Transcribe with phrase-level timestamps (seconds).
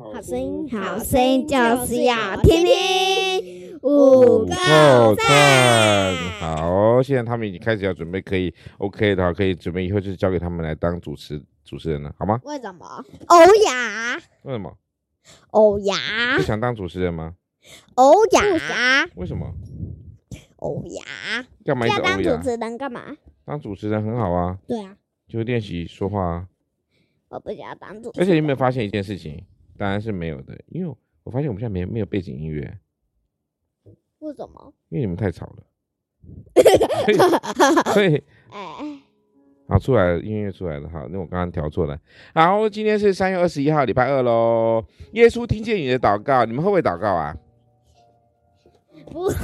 [0.00, 3.78] 好声音，好声音就是要听听。
[3.82, 4.54] 五个
[5.14, 12.40] 赞，好，现在他们已经开始要准备，可以 OK 的话，可以准备以后就交给他们来当主持主持人了，好吗？
[12.44, 12.86] 为什么？
[13.26, 14.16] 欧雅？
[14.44, 14.74] 为什么？
[15.50, 15.94] 欧雅？
[16.38, 17.34] 不想当主持人吗？
[17.96, 18.40] 欧雅？
[19.16, 19.52] 为什么？
[20.56, 21.44] 欧雅？
[21.62, 22.00] 干嘛一直？
[22.00, 23.02] 当主持人干嘛？
[23.44, 24.56] 当主持人很好啊。
[24.66, 24.96] 对啊。
[25.28, 26.46] 就练习说话啊。
[27.28, 28.24] 我不想当主持人。
[28.24, 29.44] 而且你有没有发现一件事情？
[29.80, 32.78] 当然是没有的，因为我发现我们现在没没有背景音乐。
[34.18, 34.74] 为什么？
[34.90, 35.62] 因为你们太吵了，
[37.94, 39.00] 所以，哎，
[39.66, 41.98] 好，出来了，音乐出来了，好，那我刚刚调错了。
[42.34, 44.84] 好，今天是三月二十一号，礼拜二喽。
[45.12, 47.34] 耶稣听见你的祷告，你们会不会祷告啊？
[49.06, 49.34] 不会，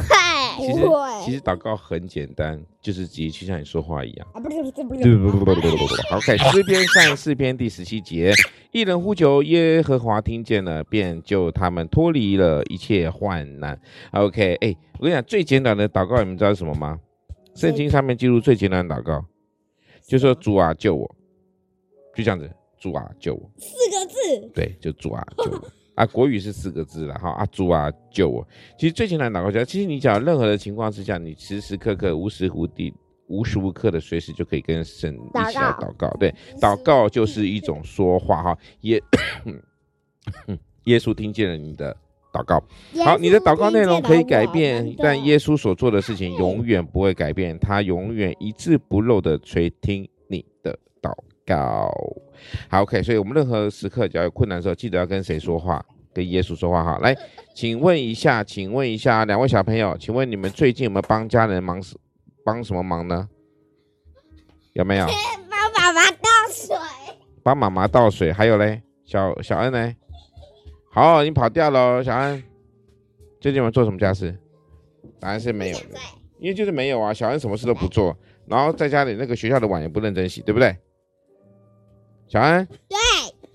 [0.59, 1.25] 其实不会。
[1.25, 4.29] 其实祷告很简单，就是直接去像你说话一样。
[4.35, 5.03] 啊，不是不是不是。
[5.03, 6.17] 对不不不不不不不。
[6.17, 8.33] OK，诗篇三十四篇第十七节，
[8.77, 13.81] 一人呼求耶和华，听见了，便救他们脱离了一切患难。
[14.11, 17.01] OK，哎、欸，我跟你讲，最简短的祷告，你们知道是什么吗？
[17.55, 19.25] 圣经上面记录最简单的祷告，
[20.07, 21.17] 就说主啊救我，
[22.15, 24.51] 就这样子，主啊救我，四个字。
[24.53, 25.63] 对，就主啊救我。
[25.97, 27.31] 啊，国语是四个字了哈。
[27.31, 28.47] 啊，主啊，救我！
[28.79, 32.93] 其实最简单的祷告，其实你讲任何的情况之下，你时时刻刻、无时无地、
[33.29, 36.09] 无时无刻的随时就可以跟神一起来祷告。
[36.19, 38.59] 对，祷告就是一种说话哈。
[38.83, 39.03] 耶，
[40.85, 41.97] 耶稣听见了你的
[42.33, 42.63] 祷告。
[43.05, 51.13] 好，你的祷告内容可以改变，但耶稣所做的事情永远不会改变，他永远一字不漏的垂听你的祷
[51.47, 51.91] 告。
[52.69, 55.85] 好，OK，所以我们任何时刻，只要有困难的时候，记得要跟谁说话？
[56.13, 56.99] 跟耶稣说话哈。
[57.03, 57.15] 来，
[57.55, 61.81] 请问一下，请问一下两位小朋友，请问你们最近有没有帮家人忙
[62.47, 63.29] 帮什么忙呢？
[64.75, 65.07] 有没有？
[65.51, 66.77] 帮妈妈倒水。
[67.43, 69.93] 帮妈妈倒水，还有嘞，小小恩呢？
[70.93, 72.41] 好，你跑掉了，小恩。
[73.41, 74.33] 最近有没有做什么家事？
[75.19, 75.99] 答案是没有的，
[76.39, 77.13] 因为就是没有啊。
[77.13, 80.77] 小恩什么事都不做，然后在家里那个学校的碗也不认真洗，对不对？
[82.29, 82.99] 小恩，对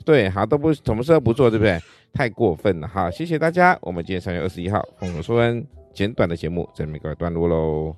[0.03, 1.79] 对，好，都不什么事都不做，对不对？
[2.13, 7.95] 太过分了，哈，谢谢大家，我们今天三月二十一号丰禾硕恩简短的节目，在这边告一段落喽。